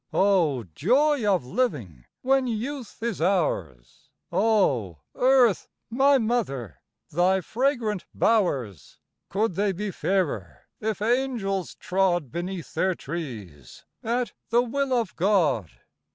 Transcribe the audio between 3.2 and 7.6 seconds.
ours! Oh! Earth my Mother, thy